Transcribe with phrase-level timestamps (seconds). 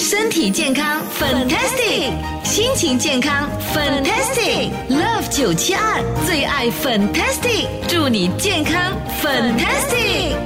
[0.00, 2.10] 身体健康，fantastic；
[2.42, 4.70] 心情健康，fantastic。
[4.88, 10.38] Love 九七二最爱 fantastic，祝你健康，fantastic。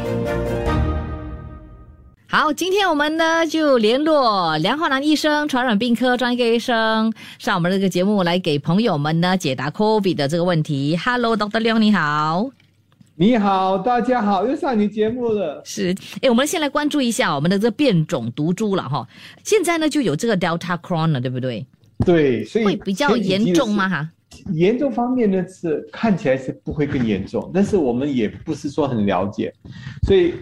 [2.26, 10.98] 好，今天我们呢就联络梁浩南医生，传染病科专业医生，上我们这个节目来给朋友们呢解答 COVID 的这个问题。
[11.00, 11.60] Hello，Dr.
[11.60, 12.50] 梁，你好。
[13.16, 15.62] 你好，大家好，又上你节目了。
[15.64, 19.06] 是，哎，我们先来关注一下我们的这变种毒株了哈。
[19.44, 21.64] 现在呢就有这个 Delta Cron 了，对不对？
[22.04, 23.88] 对，所以会比较严重吗？
[23.88, 24.10] 哈，
[24.52, 29.54] 严重方面呢是看起来是不会更严重，但是我们也不是说很了解，
[30.06, 30.34] 所以。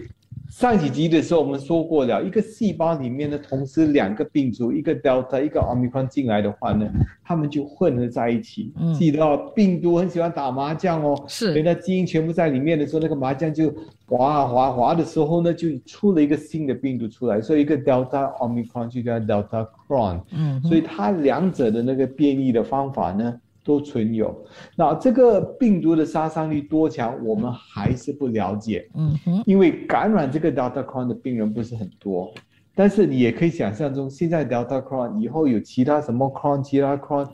[0.63, 6.89] 上几集的时候，我们说过了，一个细胞里面呢，同时两个病毒，一个 Delta，一个 Omicron 进来的话呢，
[7.21, 8.71] 他们就混合在一起。
[8.97, 13.75] 记得病毒很喜欢打麻将哦，是，所以它基因全部在里面的时候，那个麻将就
[14.05, 20.21] 滑啊滑滑的时候呢，就出了一个新的病毒出来，所以一个 Delta Omicron 就叫 Delta Cron。
[20.31, 23.37] 嗯，所以它两者的那个变异的方法呢？
[23.63, 24.35] 都存有，
[24.75, 28.87] 那这个病毒的杀伤力多强，我们还是不了解。
[28.95, 32.33] 嗯哼，因为感染这个 Delta Crohn 的病人不是很多，
[32.75, 37.27] 但是你也可以想象中，现在 Delta Crohn 以后有其他什么 Crohn、其他 Crohn。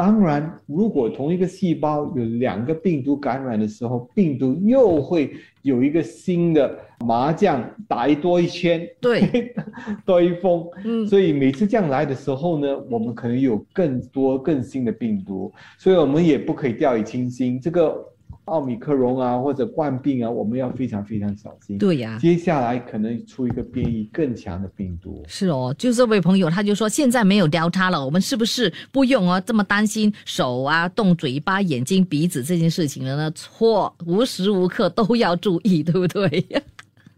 [0.00, 9.54] 当然，如果同一个细胞有两个病毒感染的时候，病毒又会有一个新的麻将打一多一圈，对，
[10.06, 10.66] 多一封。
[10.86, 17.60] 嗯，所以每次这样来的时候呢，我们可能有更多更新的病毒，所以我们也不可以掉以轻心。
[17.60, 18.02] 这个。
[18.50, 21.78] 奥米克戎啊，或者冠病啊，我们要非常非常小心。
[21.78, 25.22] 对呀，接下来可能出一个变异更强的病毒。
[25.28, 29.40] 是哦，就这位朋友他就说，现在没有 Delta 了，我们是不是不用啊？
[29.40, 33.30] 这么担心手啊、动嘴巴、眼睛、鼻子这件事情了呢？
[33.30, 36.44] 错，无时无刻都要注意，对不对？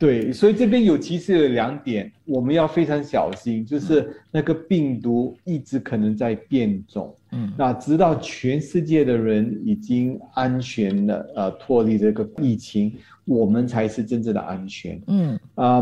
[0.02, 12.92] 对，所以这边有其实有两点，我们要非常小心，就是那个病毒一直可能在变种，嗯，那直到全世界的人已经安全了，呃，脱离这个疫情，
[13.24, 15.80] 我们才是真正的安全，嗯，啊，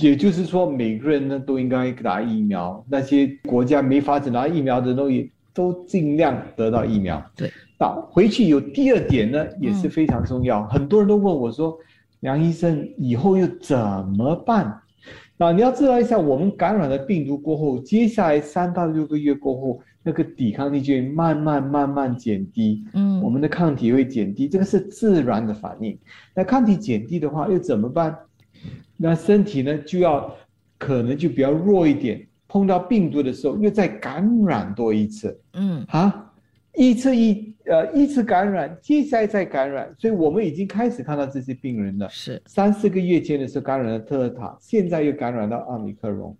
[0.00, 11.76] 也就是说，每个人呢都应该打疫苗，那些国家没法子拿疫苗的都也都尽量得到疫苗，对，那回去有第二点呢，也是非常重要，很多人都问我说。
[12.20, 13.78] 梁医生，以后又怎
[14.16, 14.80] 么办？
[15.36, 22.84] 那你要知道一下，我们感染了病毒过后，接下来三到六个月过后，那个抵抗力就会慢慢慢慢减低。
[22.92, 25.96] 嗯，我们的抗体会减低，这个是自然的反应。
[26.34, 28.16] 那抗体减低的话，又怎么办？
[28.96, 30.34] 那身体呢就要
[30.76, 35.40] 可能就比较弱一点，碰到病毒的时候又再感染多一次。
[35.52, 36.27] 嗯，啊，
[36.78, 37.46] 一次一。
[37.68, 42.08] 呃，一次感染，接下来再感染，所以我们已经开始看到这些病人了。
[42.08, 46.34] 是三四个月前的时候感染了特尔塔，现在又感染到奥密克戎，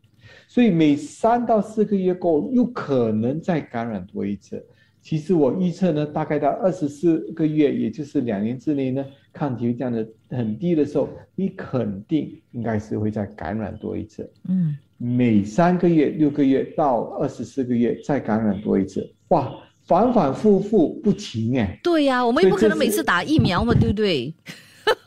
[0.47, 4.65] 所以每三到四个月后又可能再感染多一次。
[5.03, 14.33] 其实我预测呢，大概到二十四个月，也就是两年之内呢，抗体降的很低的时候，你肯定应该是会再感染多一次。
[14.49, 19.53] 嗯，每三个月、六个月到二十四个月再感染多一次，哇！
[19.89, 24.35] 反反复复不停哎，对呀，我们也不可能每次打疫苗嘛， 对不对？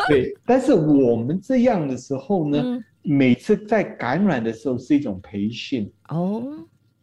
[0.09, 5.87] 对，但是我们这样的时候呢，每次在感染的时候是一种培训。
[6.09, 6.43] 哦，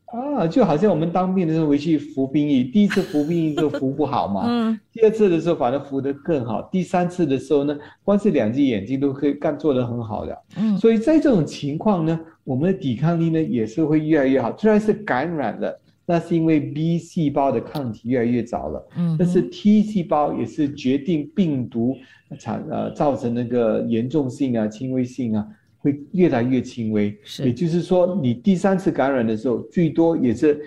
[0.06, 15.81] 啊，就好像我们当兵的时候回去服兵役，第一次服兵役就服不好嘛，嗯，第二次的时候反而服得更好，第三次的时候呢，光是两只眼睛都可以干做得很好的，嗯，所以在这种情况呢，我们的抵抗力呢也是会越来越好，虽然是感染了。
[16.10, 21.94] 那是因为 B 细胞的抗体越来越早了，嗯，但是 T 细胞也是决定病毒
[22.38, 25.46] 产呃造成那个严重性啊、轻微性啊
[25.76, 30.58] 会越来越轻微，是，也就是说你第三次感染的时候，最多也是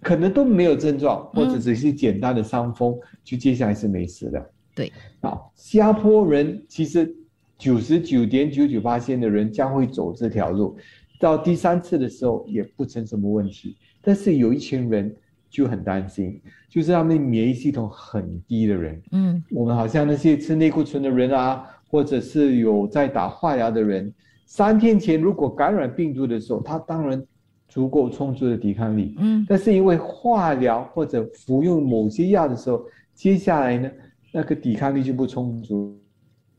[0.00, 4.50] 可能都没有症状，或者只是简单的伤风，就接下来是没事的。
[4.74, 4.90] 对，
[5.20, 7.14] 啊，新加坡人其实
[7.58, 10.74] 九十九点九九八的人将会走这条路，
[11.20, 13.76] 到第三次的时候也不成什么问题。
[14.06, 15.12] 但是有一群人
[15.50, 19.02] 就很担心，就是他们免疫系统很低的人。
[19.10, 24.14] 嗯，我们好像那些吃内固醇的人啊，或者是有在打化疗的人，
[24.44, 27.20] 三天前如果感染病毒的时候，他当然
[27.68, 29.16] 足够充足的抵抗力。
[29.18, 33.90] 嗯但是因为化疗或者服用某些药的时候，接下来呢，
[34.30, 35.98] 那个抵抗力就不充足，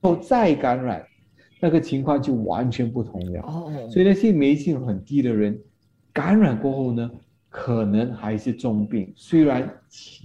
[0.01, 1.01] 后再感染，
[1.61, 3.41] 那个情况就完全不同了。
[3.43, 5.57] 哦，所以那些免疫系统很低的人，
[6.11, 7.09] 感染过后呢，
[7.59, 9.11] 可能还是重病。
[9.15, 9.67] 虽然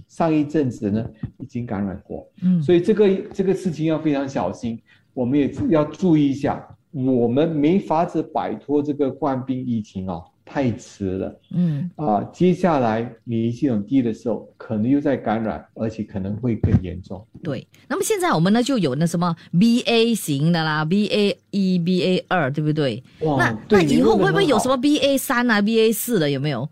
[0.07, 1.03] 上一阵子呢
[1.39, 4.79] 已经感染过，嗯所以这个这个事情要非常小心，
[5.15, 12.23] 我们也要注意一下，我们没法子摆脱这个冠病疫情哦，太迟了嗯啊！
[12.31, 17.25] 接下来免疫系统低的时候，可能又在感染，而且可能会更严重。
[17.41, 17.65] 对。
[17.87, 23.03] 那么现在我们呢就有那什么 BA 型的啦，BA 一、BA 二，对不对？
[23.21, 26.69] 哇那那以后会不会有什么 BA 三啊、BA 四的有没有？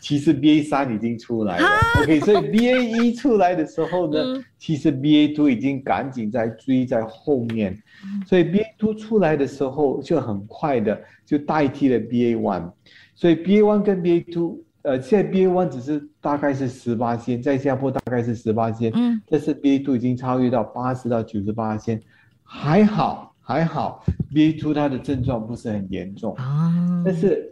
[0.00, 1.66] 其实 BA 三已经出来了
[2.02, 4.44] ，OK，所以 BA 一出来的时候呢，嗯。
[4.58, 7.72] 其实 BA two 已经赶紧在追在后面，
[8.04, 8.22] 嗯。
[8.26, 12.70] 所以 BA two 出来的时候就很快的就代替了 BA one，
[13.14, 19.20] 所以 BA one 跟 BA two，呃，现在 BA one 只是大概是十八线，在新加坡大概是十八线，嗯。
[19.28, 22.00] 但是 BA two 已经超越到八十到九十八线，
[22.42, 27.50] 还好还好，BA two 它的症状不是很严重，啊，但是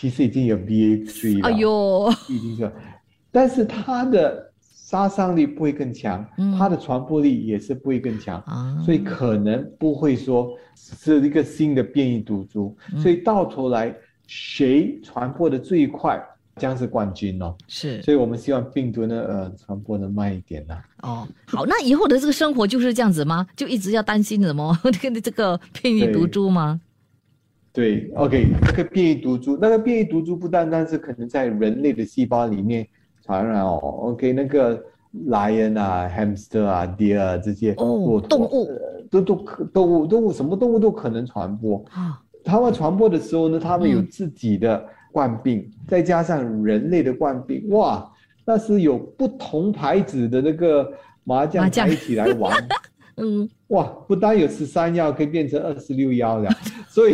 [0.00, 1.48] 其实已经有 BA three 了。
[1.48, 2.70] 哎呦，已经是，
[3.32, 6.56] 但是它的杀伤力不会更强，嗯。
[6.56, 13.00] 它的传播力也是不会更强，啊，所以可能不会说是一个新的变异毒株，嗯。
[13.00, 13.92] 所以到头来
[14.28, 16.22] 谁传播的最快
[16.54, 17.56] 将是冠军哦。
[17.66, 18.00] 是。
[18.02, 23.44] 所以我们希望病毒呢，呃，传播的慢一点呐、哦，好，那以后的这个生活就是这样子吗？
[23.56, 24.78] 就一直要担心什么？
[25.02, 26.80] 这个这个变异毒株吗？
[27.78, 32.84] 对，OK，那个变异毒株，那个变异毒株不单单是可能在人类的细胞里面
[33.24, 34.82] 传染哦，OK，那个
[35.28, 38.64] lion 啊、hamster 啊、deer 啊这些哦动物。
[38.64, 41.82] 呃都都可动物动物什么动物都可能传播。
[41.92, 48.06] 啊，它们传播的时候呢，他们有嗯自己的冠病，再加上人类的冠病，哇，
[48.44, 50.92] 那是有不同牌子的那个
[51.24, 52.52] 麻将麻将牌一起来玩。
[53.16, 56.50] 嗯，哇，不单有十三幺，可以变成二十六幺了，
[56.88, 57.12] 所以，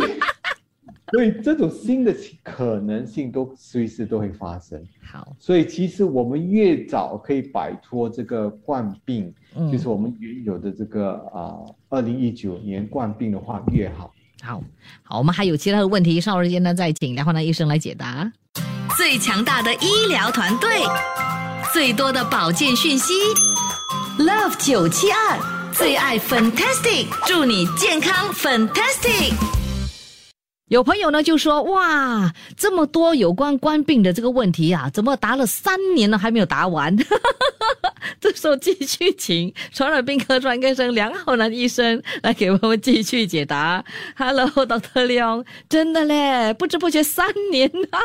[1.13, 4.83] 所以这种新的可能性都随时都会发生。
[5.03, 14.11] 好，所以其实我们越早可以摆脱这个冠病，嗯，就是我们原有的这个啊，二零一九年冠病的话越好。
[14.41, 14.63] 好，
[15.03, 18.31] 好，我们还有其他的问题，稍后间呢再请梁焕南医生来解答。
[18.97, 20.69] 最强大的医疗团队，
[21.73, 23.13] 最多的保健讯息
[24.17, 29.64] ，Love 九七二最爱 Fantastic，祝你健康 Fantastic。
[30.67, 36.95] 有朋友呢就说哇，这么多有关官病的这个问题啊，怎么答了三年了还没有答完？
[38.19, 43.83] 这时候继续请传染病科专科生梁浩南医生来给我们继续解答。
[44.15, 45.05] Hello，Dr.
[45.05, 47.99] Leon，真的嘞，不知不觉三年了。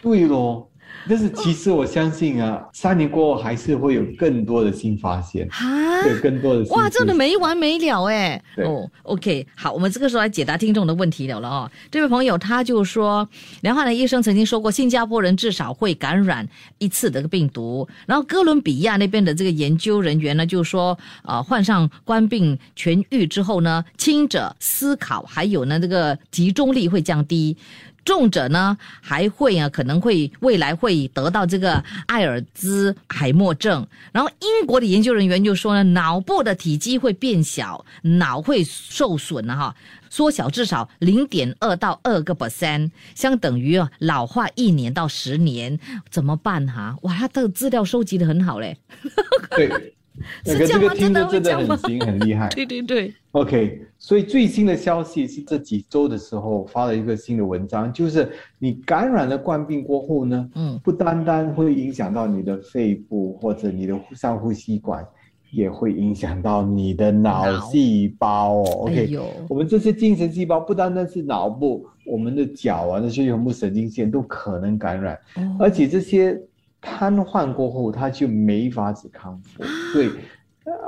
[0.00, 0.68] 对喽，
[1.08, 8.42] 但是其实我相信啊，三年过后还是会有更多的新发现，啊有更多的新哇，真的没完没了哎！
[8.56, 11.70] 对哦，OK，好，我们这个时候来解答听众的问题了了哦。
[11.90, 13.28] 这位朋友他就说，
[13.60, 17.86] 梁汉的医生曾经说过，新加坡人至少会感染一次这个病毒。
[18.06, 27.56] 然后哥伦比亚那边的这个研究人员呢，就说，呃，患上冠病痊愈之后呢，轻者思考还有呢这个集中力会降低。
[28.04, 33.86] 重者呢还会啊，可能会未来会得到这个艾尔兹海默症。
[34.12, 39.74] 然后英国的研究人员就说呢，脑部的体积会变小，脑会受损了哈，
[40.10, 45.78] 缩小至少零点二到二个 percent，相等于啊老化一年到十年，
[46.10, 48.76] 怎么办哈、哇，他的资料收集的很好嘞。
[49.56, 49.94] 对，
[50.46, 52.48] 那个是这个听真的着真的很行，很厉害。
[52.54, 65.06] 对对对，OK，所以最新的消息是这几周的时候发了一个新的文章，就是你感染了冠病过后呢，嗯不单单会影响到你的肺部或者你的上呼吸管，
[65.50, 68.84] 也会影响到你的脑脑细胞哦。
[68.88, 75.14] 哎 OK，、呦，我们这些精神细胞不单单是脑部，我们的脚啊那些全部神经线都可能感染。
[75.36, 76.40] 哦而且这些
[76.82, 79.62] 瘫痪过后，他就没法子康复。
[79.94, 80.10] 对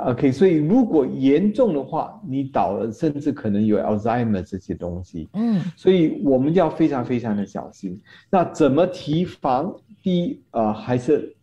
[0.05, 5.27] ，OK，所以如果严重的话，你倒了，甚至可能有 Alzheimer 这些东西。
[5.33, 7.99] 嗯所以我们要非常非常的小心。
[8.29, 9.73] 那怎么提防？
[10.03, 11.35] 第一，呃，还是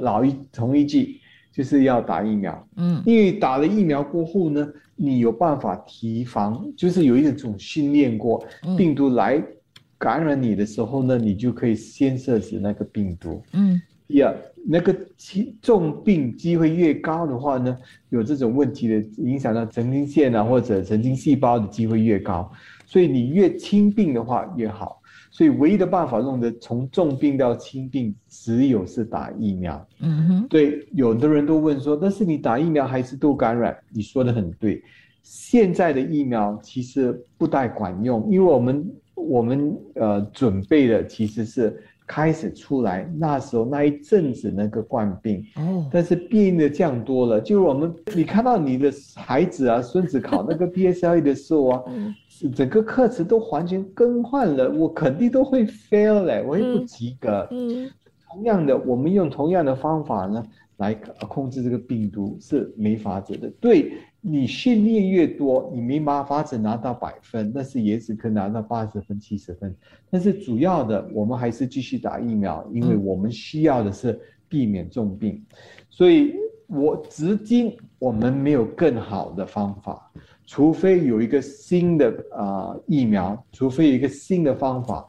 [0.00, 1.20] 老一同一句，
[1.52, 2.66] 就是要打疫苗。
[2.76, 9.42] 嗯因为打了疫苗过后呢，你有办法提防，就是有一种训练过，嗯病毒来
[9.98, 13.42] 感染你的时候呢，你就可以先射死那个病毒。
[13.52, 14.32] 嗯第二，
[14.64, 17.76] 那个机重病机会越高的话呢，
[18.10, 22.48] 有这种问题的影响到神经线啊或者神经细胞的机会越高，
[22.84, 25.02] 所以你越轻病的话越好。
[25.28, 29.86] 所以唯一的办法弄得从重病到轻病，只有是打疫苗。
[29.98, 33.76] 嗯哼，对，有的人都问说，但是你打疫苗还是都感染？
[33.92, 34.80] 你说的很对，
[35.22, 41.82] 现在的疫苗其实不太管用，因为我们我们呃准备的其实是。
[42.06, 47.40] 开始出来，那时候那一阵子那个冠病，哦，但是病的降多了。
[47.40, 51.82] 就是我们，你看到你的孩子啊、孙子考那个 PSLE 的时候啊，
[52.54, 57.46] 整个课程都完全更换了，我肯定都会 fail 嘞，我也不及格。
[57.50, 57.90] 嗯，
[58.30, 60.44] 同样的，我们用同样的方法呢
[60.76, 60.94] 来
[61.28, 63.50] 控制这个病毒是没法子的。
[63.60, 63.92] 对。
[64.28, 69.72] 你训练越多，你没办法只拿到百分，但是也只可拿到八十分、七十分。
[70.10, 74.18] 但是主要的，我们还是继续打疫苗，因为我们需要的是
[74.48, 75.40] 避免重病。
[75.88, 76.34] 所以，
[76.66, 80.10] 我至今我们没有更好的方法，
[80.44, 85.08] 除非有一个新的啊疫苗，除非有一个新的方法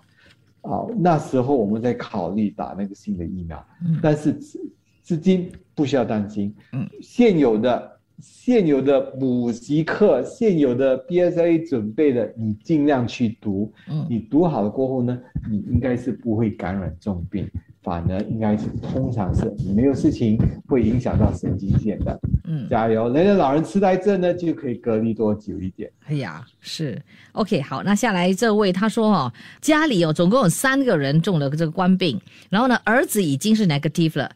[0.62, 3.66] 啊，那时候我们再考虑打那个新的疫苗。
[4.00, 4.60] 但是至
[5.02, 7.97] 至今不需要担心，嗯，现有的。
[8.20, 13.72] 现有的补习课，现有的 BSA 准备的，你尽量去读。
[13.90, 15.18] 嗯，你读好了过后呢，
[15.50, 17.48] 你应该是不会感染重病，
[17.84, 22.20] 反而应该是通常是没有事情会影响到神经线的。
[22.50, 23.14] 嗯，加油！
[23.14, 25.92] 人家老人痴呆症呢，就可以隔离多久一点？
[26.06, 27.00] 哎呀，是
[27.34, 27.62] OK。
[27.62, 29.32] 好，那下来这位他说哦，
[29.62, 32.20] 家里有总共有三个人中了这个官病，
[32.50, 34.32] 然后呢，儿子已经是 negative 了，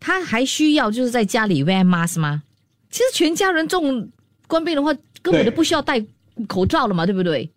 [0.00, 2.42] 他还需要就是在家里 wear mask 吗？
[2.90, 4.08] 其实全家人中
[4.46, 6.04] 冠病的话，根本就不需要戴
[6.46, 7.50] 口罩了嘛，对不对？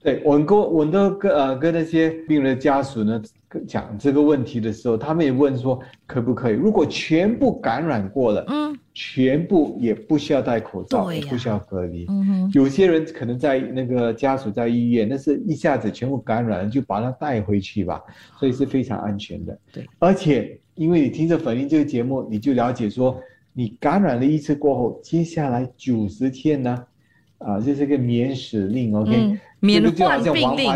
[0.00, 3.20] 对，我跟我都跟呃跟那些病人的家属呢
[3.66, 6.54] 讲这个问题的时候，他们也问说可不可以？
[6.54, 12.06] 如果全部感染过了，嗯，全部也不需要戴口罩，也不需要隔离。
[12.08, 18.00] 嗯哼，有些人可能在那个家属在医院，那是一下子全部感染了，就把他带回去吧，
[18.38, 19.58] 所以是非常安全的。
[19.72, 23.20] 对，而且因为你听着粉英这个节目，你就了解说。
[23.58, 26.80] 你感染了一次过后，接下来九十天呢，
[27.38, 30.70] 啊，这是个免死令，OK，免患病令，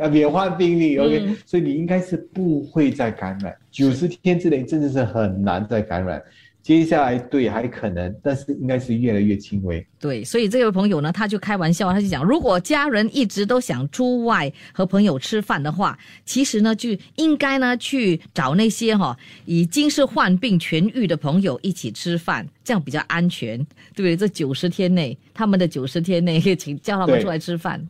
[0.00, 6.22] 啊，免患病例，OK，所以你应该是不会再感染，九十天之内真的是很难再感染。
[6.64, 9.86] 接下来对还可能，但是应该是越来越轻微。
[10.00, 23.58] 对，所以这位朋友呢，他就开玩笑，他就讲，如果家人一直都想出外和朋友吃饭的话，其实呢就应该呢去找那些哈已经是患病痊愈的朋友一起吃饭，这样比较安全，
[23.94, 24.16] 对不对？
[24.16, 27.86] 这九十天内，他们的九十天内请叫他们出来吃饭，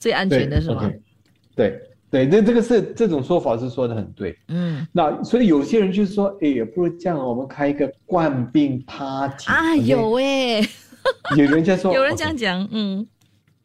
[0.00, 0.80] 最安全的是吗？
[1.54, 1.70] 对。
[1.70, 10.60] 对，那这个是这种说法是说的很对，嗯，那所以有些人就是说，哎呀，不如这样，我们开一个冠病 party 啊，有哎，
[11.36, 13.06] 有人家说， 有人这样讲，嗯，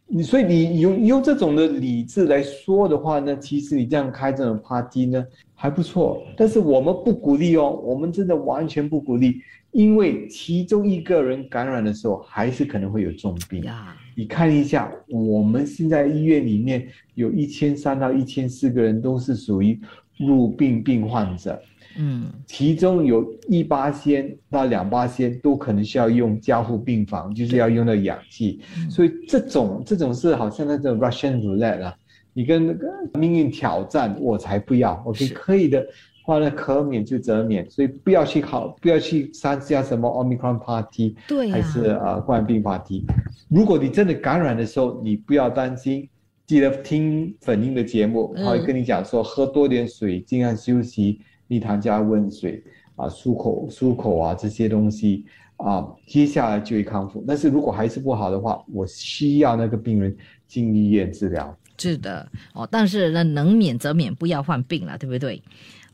[0.06, 5.26] 你所以你用用这种的理智来说的话呢，其实你这样开这种 party 呢
[5.56, 9.42] 还不错，但是我们不鼓励哦，我们真的完全不鼓励，
[9.76, 13.70] 因为其中一个人感染的时候，还是可能会有重病。
[13.70, 13.94] 啊。
[14.16, 19.78] 你看一下，我们现在医院里面有一千三到一千四个人都是属于
[20.18, 21.62] 入病病患者，
[21.98, 31.94] 嗯，其中有一八仙到两八仙都可能需要用加护病房，就是要用到氧气，所以这种这种是好像那种 Russian roulette 啊，
[32.32, 32.88] 你跟那个
[33.20, 35.86] 命运挑战，我才不要，OK 可以的。
[36.26, 43.06] 话呢，可免就则免，所以不要去考，不要去参加什么 Omicron Party，对，还是呃冠病 Party。
[43.48, 46.10] 如果你真的感染的时候，你不要担心，
[46.48, 52.64] 记得听粉英的节目，他会跟你讲说，喝多点水，尽量休息，蜜糖加温水
[52.96, 55.26] 啊，漱口漱口啊这些东西
[55.58, 57.24] 啊，接下来就会康复。
[57.28, 60.18] 但是如果还是不好的话，我需要那个病人
[60.48, 61.56] 进医院治疗。
[61.78, 65.44] 是的，哦，但是呢，能免则免，不要患病了，对不对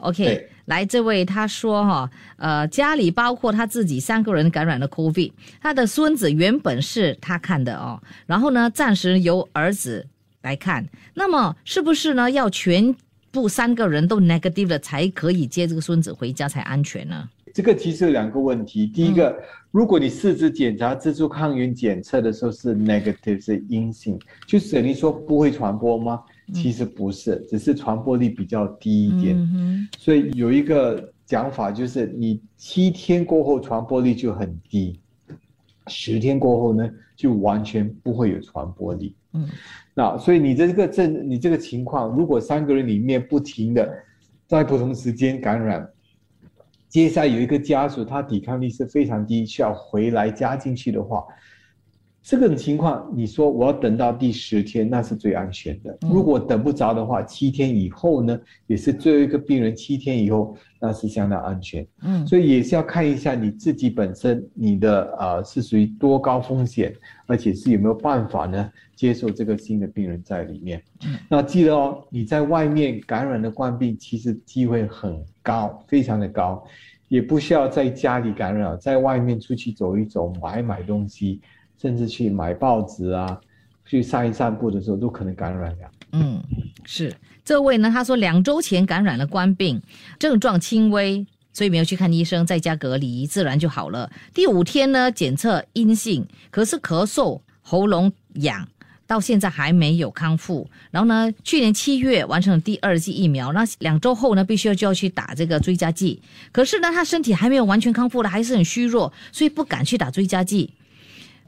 [0.01, 5.31] ？OK，来这位他说哈，呃，家里包括他自己三个人感染了 COVID，
[5.61, 10.05] 他的孙子原本是他看的哦，然后呢，暂时由儿子
[10.41, 12.95] 来看，那么是不是呢要全
[13.31, 17.29] 部三个人都 negative 了才可以接这个孙子回家才安全呢？
[17.53, 19.37] 这个其实有两个问题，第一个，
[19.71, 24.17] 如果你四肢检查自助抗原检测的时候是 negative 是阴性，
[24.47, 26.21] 就等于说不会传播吗？
[26.53, 29.87] 其实不是，只是传播力比较低一点。
[29.97, 34.99] 所以有一个讲法就是，你七天过后传播力就很低，
[35.87, 39.15] 十天过后呢就完全不会有传播力。
[39.33, 39.47] 嗯，
[39.93, 43.89] 那所以你这个症，你这个情况，如果三个人里面不停的
[44.45, 45.89] 在不同时间感染，
[46.89, 51.23] 接下来有一个家属他抵抗力是非常低，需要回来加进去的话。
[52.23, 55.97] 这种情况，你说我要等到第十天，那是最安全的。
[56.01, 61.85] 如果等不着的话，七天以后呢，也是最后一个病人，七天以后那是相当安全。
[62.03, 66.93] 嗯，所以也是要看一下你自己本身，你的呃是属于多高风险，
[67.25, 70.79] 而且是有没有办法呢接受这个新的病人在里面。
[71.03, 76.63] 嗯，那记得哦，你在外面感染的冠病，其实机会很高，非常的高，
[77.07, 81.41] 也不需要在家里感染，在外面出去走一走，买买东西。
[81.81, 83.41] 甚至去买报纸啊，
[83.85, 85.91] 去散一散步的时候都可能感染了。
[86.11, 86.39] 嗯，
[86.85, 87.11] 是
[87.43, 89.81] 这位呢，他说两周前感染了冠病，
[90.19, 94.11] 症状轻微，所以没有去看医生，在家隔离，自然就好了。
[94.31, 98.67] 第五天呢，检测阴性，可是咳嗽、喉咙痒，
[99.07, 100.69] 到现在还没有康复。
[100.91, 106.21] 然后呢，去年七月完成了第二剂疫苗，那两周后呢，必须要就要去打这个追加剂。
[106.51, 110.71] 可是呢，他身体还没有完全康复了，还是很虚弱，所以不敢去打追加剂。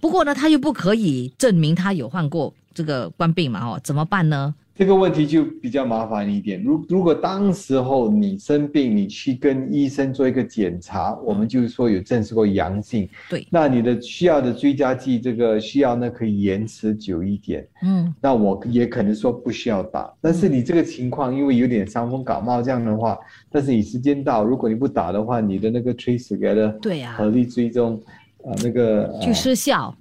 [0.03, 3.65] 不过呢，他又不可以证明他有患过这个冠病嘛？
[3.65, 4.53] 哦，怎么办呢？
[4.75, 6.61] 这个问题就比较麻烦一点。
[6.61, 17.65] 如如果当时候你生病，你去跟医生做一个检查，我们就是说有证实过阳性，对，那你的需要的追加剂，这个需要呢可以延迟久一点。
[17.81, 20.13] 嗯，那我也可能说不需要打。
[20.19, 23.17] 但是你这个情况，因为有点伤风感冒这样的话，
[23.49, 28.01] 但是你时间到，如果你不打的话，你的那个 trace 给的对呀，合力追踪。
[28.45, 29.95] 啊，那个就失效，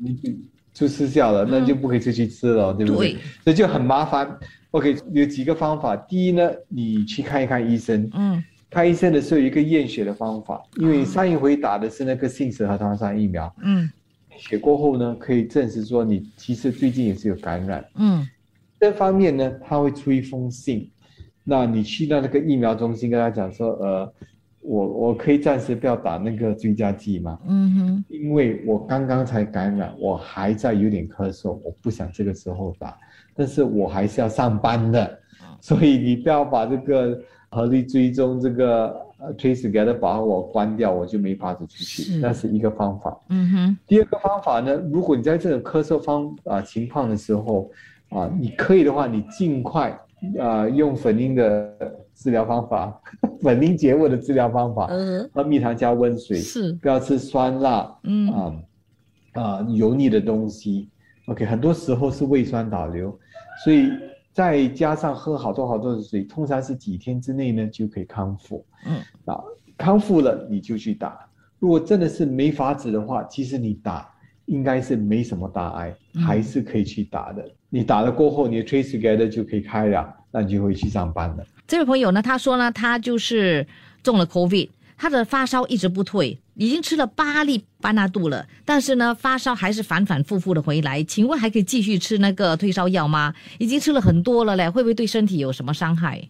[0.73, 3.17] 就失效了，那就不可以出去吃了，对不对？
[3.45, 4.39] 所以就很麻烦。
[4.73, 5.95] OK，有几个方法。
[5.95, 8.11] 第一呢，你去看一看医生。
[8.15, 13.55] 嗯，看医生的时候有一个验血的方法，因为上一回打的是那个信使核糖酸疫苗。
[13.63, 13.89] 嗯，
[14.37, 17.85] 血过后呢，可以证实说你其实最近也是有感染。
[17.97, 18.27] 嗯，
[18.81, 20.91] 这方面呢，他会出一封信，
[21.45, 24.13] 那你去到那个疫苗中心跟他讲说，呃。
[24.63, 27.39] 我我可以暂时不要打那个追加剂吗？
[27.47, 32.97] 嗯哼，因为我刚刚才感染，我还在有点咳嗽，我不想这个时候打，
[33.35, 35.19] 但是我还是要上班的，
[35.61, 38.87] 所以你不要把这个合力追踪这个
[39.19, 43.21] 呃 trace 给它把我关掉，我就没法子出去，那是一个方法。
[43.31, 47.71] 嗯哼，第二个方法呢，如果你在这种咳嗽方啊情况的时候
[48.11, 49.99] 啊，你可以的话，你尽快。
[50.39, 51.77] 啊，用粉绫的
[52.15, 53.01] 治疗方法，
[53.43, 54.89] 粉绫结物的治疗方法，
[55.33, 58.55] 喝蜜糖加温水，是不要吃酸辣，嗯啊
[59.33, 60.89] 啊油腻的东西。
[61.27, 63.17] OK，很多时候是胃酸倒流，
[63.65, 63.89] 所以
[64.33, 68.65] 再加上喝好多好多的水，通常是几天之内呢就可以康复。
[68.87, 68.97] 嗯
[69.27, 69.41] 啊，
[69.77, 71.19] 康复了你就去打。
[71.59, 74.13] 如果真的是没法子的话，其实你打
[74.47, 75.95] 应该是没什么大碍，
[76.27, 77.49] 还是可以去打的。
[77.71, 81.47] 你打了过后，你的 trace together 就可以开了，那你就会去上班了。
[81.69, 83.67] 这位朋友呢，他说呢，他就是
[84.03, 84.69] 中了 COVID，
[84.99, 91.03] 他的发烧一直不退，已经吃了八粒巴纳度了，但是呢，发烧还是反反复复的回来。
[91.05, 93.33] 请问还可以继续吃那个退烧药吗？
[93.59, 96.27] 已经吃了很多了嘞，会不会对身体有什么伤害？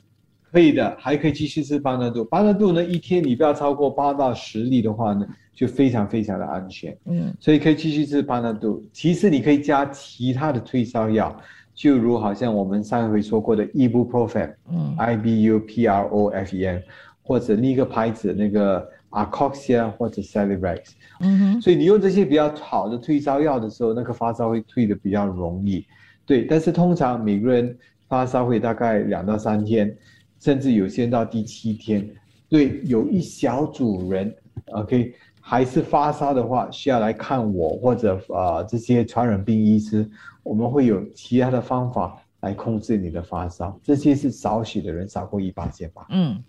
[0.51, 2.23] 可以的，还可以继续吃巴纳度。
[2.27, 6.95] 巴纳度呢，一天你不要超过八到十粒的话呢，就非常非常的安全。
[7.07, 8.85] 嗯，所以可以继续吃巴纳度。
[8.93, 11.35] 其次你可以加其他的退烧药，
[11.75, 16.83] 就如好像我们上一回说过的 ibuprofen，嗯，I B U P R O F E N，
[17.23, 20.81] 或者另一个牌子那个 Arcoxia 或者 Celebrex。
[21.21, 25.85] 嗯哼，所以你用这些比较好的退烧药的时候，那个发烧会退的比较容易。
[26.27, 27.77] 对，但是通常每个人
[28.09, 29.95] 发烧会大概两到三天。
[30.41, 32.05] 甚至有些到第七天，
[32.49, 34.35] 对，有一小组人
[34.73, 40.09] ，OK，还是发烧的话，需要来看我或者呃这些传染病医师，
[40.45, 43.77] 我们会有其他的方法来控制你的发烧。
[43.83, 46.07] 这些是少许的人，少过一八千吧。
[46.11, 46.41] 嗯，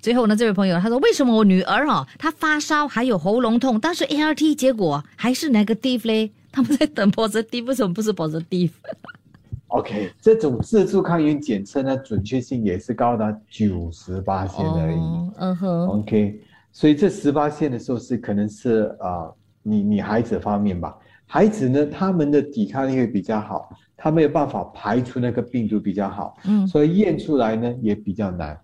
[0.00, 6.32] 最后呢，这位朋友他说，为什么我女儿哦，她发烧还有喉咙痛，但是 ART 结果还是 negative 嘞？
[6.50, 14.98] 他们在等 positive，为什么不是 positive？OK，这种自助抗原检测呢，准确性也是高达九十八线而已。
[15.36, 15.86] 嗯哼。
[15.88, 19.30] OK，所以这十八线的时候是可能是啊，
[19.62, 26.36] 你你孩子方面吧，孩子呢他们的抵抗力会比较好，他没有办法排除那个病毒比较好。
[26.44, 26.66] 嗯。
[26.66, 28.58] 所以验出来呢也比较难，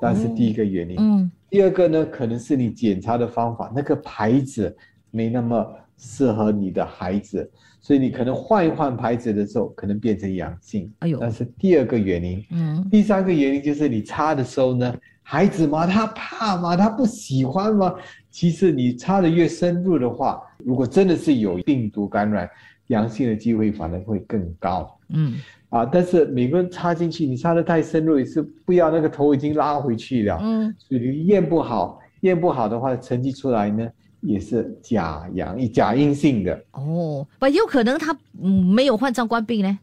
[0.00, 0.96] 但是第一个原因。
[0.98, 1.30] 嗯。
[1.50, 4.74] 第二个呢，可能是你检查的方法那个牌子
[5.10, 5.66] 没那么
[5.96, 7.50] 适合你的孩子。
[7.88, 10.92] 所以你可能换一换牌子的时候，可能变成阳性。
[10.98, 12.44] 哎呦，那是第二个原因。
[12.50, 17.94] 嗯，第三个原因就是你擦的时候呢，孩子嘛，他怕嘛，他不喜欢嘛。
[18.30, 22.46] 其实你擦的越深入的话，如果真的是有病毒感染，
[22.88, 24.94] 阳性的机会反而会更高。
[25.08, 25.36] 嗯，
[25.70, 30.38] 啊，但是每个人插进去，你插的太深入也是不要那个头已经拉回去了。
[30.42, 33.88] 嗯，所以你验不好，验不好的话，成绩出来呢，
[34.20, 36.64] 也是假阳假阴性的。
[36.72, 39.78] 哦，不，有可能他嗯没有患上冠病呢，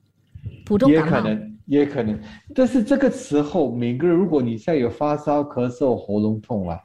[0.66, 1.22] 普通也感冒。
[1.22, 2.20] 可能，也可能。
[2.54, 6.80] 但是这个时候，每个人如果你现在有发烧、咳嗽、喉咙痛啊，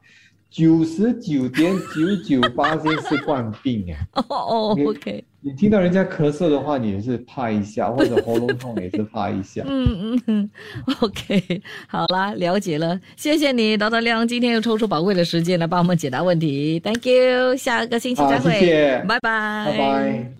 [0.50, 3.96] 九十九点九九八千是冠病哎。
[4.28, 9.62] 哦哦你，OK，你听到人家咳嗽的话，你也是怕一下， 或者喉咙痛也是怕一下。
[9.66, 10.50] 嗯嗯嗯，
[11.00, 20.32] OK，好啦，了解了，谢谢你，导导亮，今天又抽出宝贵的时间来帮我们解答问题，Thank you，下个星期再会，谢谢拜拜，拜拜。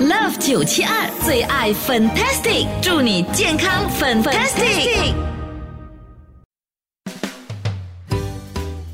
[0.00, 5.29] Love 九七二最爱 Fantastic，祝你健康 Fantastic。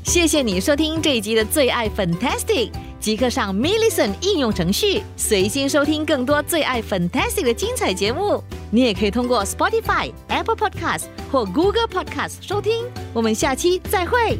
[0.07, 8.41] 谢谢你收听这一集的最爱 Fantastic，即刻上 m i l l i c e n 应用程序，随心收听更多最爱 Fantastic 的精彩节目。
[8.71, 12.85] 你也可以通过 Spotify、Apple Podcast 或 Google Podcast 收听。
[13.13, 14.39] 我们下期再会。